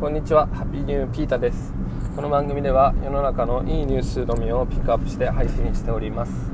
[0.00, 0.46] こんにちは。
[0.52, 1.74] ハッピーニューピータです。
[2.14, 6.52] この番組では世の中のいいニュースのみをピックアップして配信しております。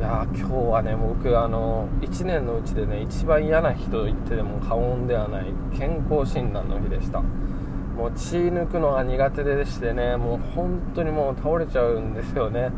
[0.00, 5.44] いやー今日はね僕あの1年のうちでね一番嫌な日と言ってでも過言ではない
[5.78, 7.20] 健康診断の日でした。
[7.20, 12.72] もう血抜くのが苦手でしてねもう本当にもう倒れちゃうんですよね。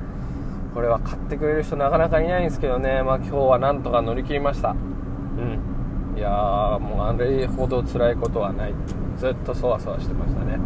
[0.75, 3.03] これは買ってくれる人なかなかいないんですけどね。
[3.03, 4.73] まあ今日はなんとか乗り切りました。
[4.73, 6.19] うん。
[6.19, 8.75] いやーもうあれほど辛いことはない。
[9.23, 10.59] ずっとそわそわしてましたね。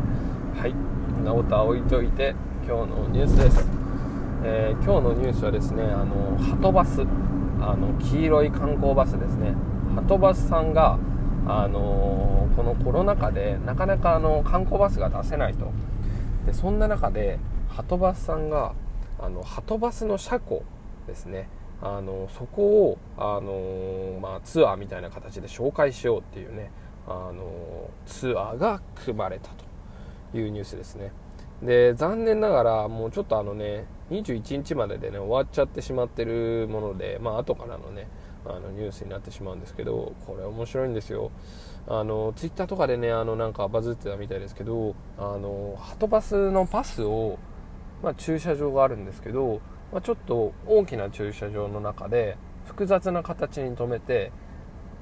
[0.58, 0.74] はい。
[1.10, 2.34] そんなことは置いといて
[2.66, 3.68] 今日のニュースです、
[4.44, 7.02] えー、今日のニュースはですねあのはとバス。
[7.60, 9.54] あの黄色い観光バスですね。
[9.94, 10.98] はとバスさんが
[11.46, 15.70] あのー、このコロナ禍でなかなかあの観光バスが出せないと。
[16.46, 17.38] でそんな中で
[17.68, 18.72] はとバスさんが
[19.18, 20.62] あのはとバスの車庫
[21.06, 21.50] ですね。
[21.82, 26.70] あのそこを、あのまあ、ツアーみたいな形で紹介しようっていうね。
[27.06, 29.50] あのツアーが組まれた
[30.32, 31.12] というニュースですね。
[31.62, 38.08] で残念ながらもうちょっとあのね21日まででね終わっちゃってしまってるものでまあ後からのね
[38.44, 41.30] あのニュースになってしまうんですけどこれ面白いんですよ。
[41.88, 47.38] あのツイッターとかでねあのなんかバズってたみたいですけどあのハトバスのパスを、
[48.02, 49.60] まあ、駐車場があるんですけど、
[49.92, 54.32] まあ、ちょっと大きな駐車場の中で複雑な形に止めて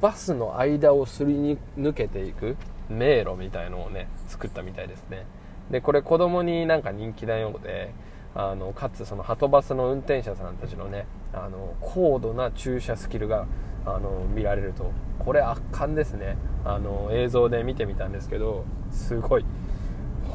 [0.04, 2.58] バスの間をすり抜けていく
[2.90, 5.24] 迷路みたいのをね作ったみたいですね。
[5.70, 7.90] でこれ子供になんか人気なようで
[8.34, 13.46] あのかつそのハトバスの運転者さんたちのねあの高度な駐車スキルが
[13.86, 14.92] あの見られると。
[15.20, 16.36] これ圧巻ですね。
[16.66, 19.46] あの映像で見てみたんですけどすごい。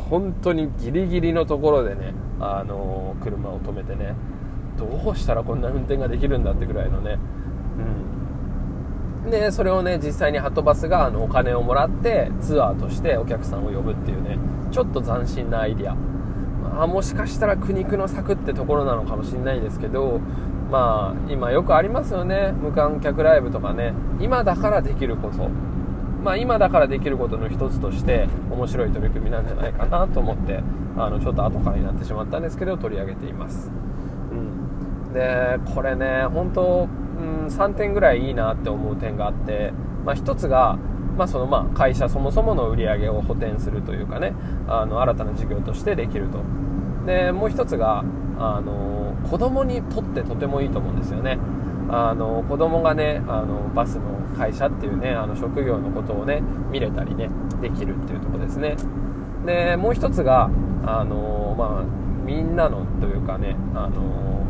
[0.09, 4.15] 本当にギリギリのところでねあの車を止めてね
[4.79, 7.19] どうしたらこんな運転ができるんだってぐらいのね、
[7.77, 8.18] うん、
[9.29, 14.37] でそれをね実際にハトバスがあのお金をもらってツアーとしてお客さんを呼ぶっていうね
[14.71, 15.95] ちょっと斬新なアイディア。
[15.95, 20.19] まあ、もしかしたら苦肉の策ってところなのかもしれないですけど
[20.69, 22.53] まあ今よくありますよね。
[22.53, 23.93] 無観客ライブとかね。
[24.19, 25.49] 今だからできること。
[26.23, 30.61] まあ今だからできることの一つとして面白い取り組みなんじゃないかなと思って
[30.97, 33.71] あのちょっと後からになってしまったんですけど取り上げています、
[34.31, 36.89] うん、でこれね本当、
[37.49, 39.73] 3点ぐらいいいなって思う点があって、
[40.05, 40.77] まあ、1つが
[41.19, 44.33] まあ、そのまあ会社そもそもの売り上げを補填するというかね
[44.69, 46.39] あの新たな事業としてできると。
[47.05, 48.05] でもう一つが
[48.37, 51.37] あの子供にとってとてもいいと思うんですよね。
[51.89, 54.03] あの子供がねあのバスの
[54.37, 57.29] 会社っていうねあの職業のことをね見れたりね
[57.61, 58.77] できるっていうとこですね。
[59.45, 60.49] でもう一つが
[60.85, 61.83] あのまあ
[62.25, 64.45] みんなのというかねあの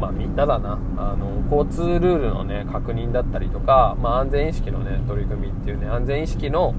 [0.00, 0.78] まあ、みんなだな。
[0.96, 6.74] あの交通ルールの、ね、確認だったりとか、まあ、安全意識の、ね、取り組みっていうね安全意識の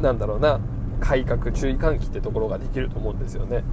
[0.00, 0.60] なんだろうな
[1.00, 3.64] 改革注意喚起ってところができると思うんですよね、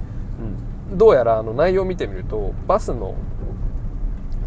[0.90, 3.14] うん、どうやらあの内容を見てみるとバスの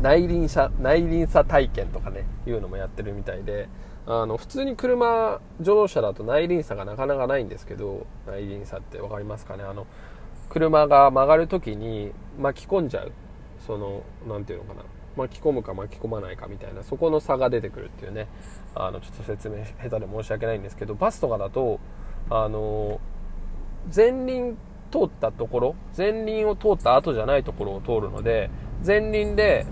[0.02, 3.70] 内輪車内輪差体験とかねいうのもやってるみたいで
[4.06, 9.64] あの普通に車乗用車だと内輪差がなかなかないんですけど内輪差って分かりますかね？
[9.64, 9.88] あの
[10.50, 13.12] 車が曲がる時に巻き込んじゃう
[13.66, 14.86] その何て言うのかな。
[15.16, 18.28] 巻き込むか巻き込まないかみたいなそこの差が出てくるっていうね。
[18.76, 21.80] あのちょっと説明下手で申し訳ないんですけどバスとかだと
[22.30, 23.00] あの
[23.94, 24.56] 前輪
[24.92, 28.50] 通ったところ前輪を通った後じゃないところを通るので
[28.86, 29.66] 前輪で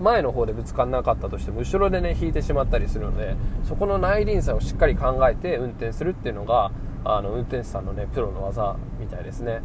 [0.00, 6.70] 前の方でぶつからなかったとしても後ろでね引いてしまったりするのでそこの内輪差をしっかり考えて運転するっていうのが
[7.04, 9.60] あの運転手さんのねプロの技みたいですね。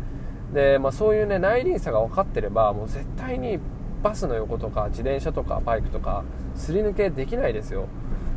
[0.53, 3.59] で、まあ、そういうね内輪差が分かってればもう絶対に
[4.03, 6.23] バスの横とか自転車とかバイクとか
[6.55, 7.87] すり抜けできないですよ。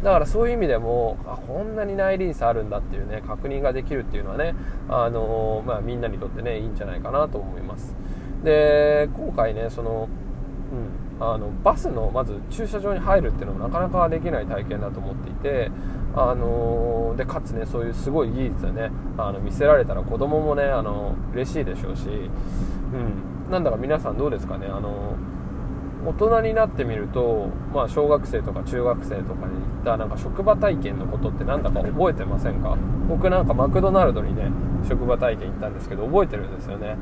[0.02, 4.54] だからそういう意味でもあこんなに内輪差あるんだっていうね確認ができるっていうのはね、
[4.88, 7.94] あのー、まあ、みんなにとってねいいんじゃないかなと思います。
[8.42, 10.08] で今回ねその、
[10.72, 15.70] うん、あのバスのまず駐車場に入るっていうのもなかなかできない体験だと思っていて
[16.16, 25.14] あのー、でかつねそういうすごい技術でねあの見せられたら子供もねあの嬉しいでしょうし、うん、なんだか皆さんどうですかねあの
[26.06, 32.78] 大人になってみると、まあ、小学生とか中学生とかに行ったなんか職場体験のことってなんだか覚えてませんか？
[33.06, 34.50] 僕なんかマクドナルドにね
[34.88, 36.96] 職場体験行ったんですけど覚えてるんですよね、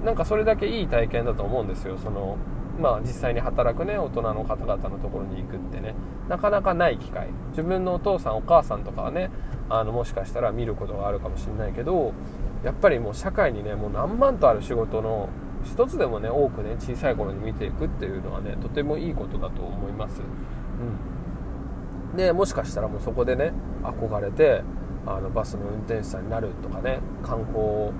[0.00, 2.36] うん、なんかそれだけいい体験だと思うんですよその
[2.80, 5.94] まあ、実際に働くね大人の方々のところに行くってね。
[6.28, 7.28] なかなかない機会。
[7.50, 9.30] 自分のお父さんお母さんとかはね
[9.68, 12.12] あのもしかしたら見ることがあるかもしれないけど
[12.64, 15.28] やっぱりもう社会にねもう何万とある仕事の
[15.64, 20.20] 一つでもね多くね小さい頃に見ていくっていうのはねとてもいいことだと思います、
[22.12, 24.62] うん、でもしかしたらもうそこでね憧れて
[25.06, 27.92] あのバスの運転手さんになるとかね観光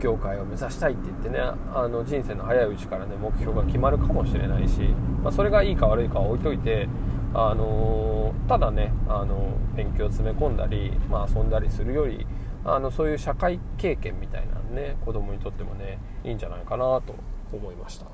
[0.00, 4.80] 業界を目指したいって言ってねあの人生の早いうちからね目標が決まるかもしれないし、
[5.22, 6.88] まあ、それがいいか悪いかは置いといて、
[7.34, 12.26] あのただねあの勉強を詰め込んだり、まあ、遊んだりするより
[12.64, 17.14] あのそういう社会経験みたいなね子供にとってもねいいんじゃないかなと
[17.52, 18.06] 思いました。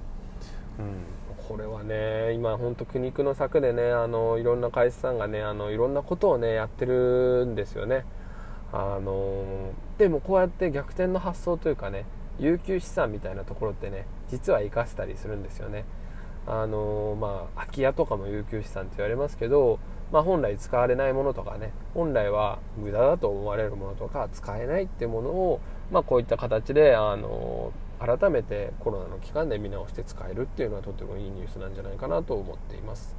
[0.79, 8.05] うん、これはね今本当苦肉の策でねあのいろんな会社さんがねあのいろんなことをねやってるんですよね
[8.77, 12.05] あのでもこうやって逆転の発想というかね
[12.39, 15.85] 有給資産みたいなところってね実は生かせたりするんですよね。
[16.47, 19.81] あのまあ空き家とかも有給資産って言われますけど、
[20.13, 33.17] まあ、本来使われないものとかね本来は無駄だと思われるものとか使えないっていうものを、まあ、こういった形であの改めてコロナの期間で見直して使えるっていうのはとてもいいニュースなんじゃないかなと思っています、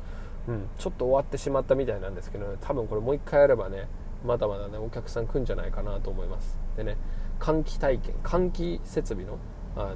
[0.47, 3.89] うん、ちょっと終わってしまったみたいなんですけど、ね、多分これもう一回やればね
[4.27, 6.57] まだまだねお客さん来るんじゃないかなと思います。
[6.75, 6.97] でね
[7.39, 9.39] 換気体験換気設備の
[9.75, 9.85] あ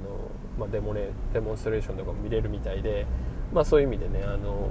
[0.58, 3.06] まあ、デモねデモンストレーションとかも見れるみたいで、
[3.52, 4.70] まあ、そういう意味でねあの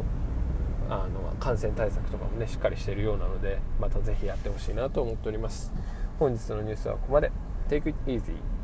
[0.89, 5.71] あの感染対策とかもねしっかりしてるようなのでまた是非やってほしいなと思っております。
[6.19, 7.31] 本日のニュースはここまで。
[7.69, 8.60] Take it easy.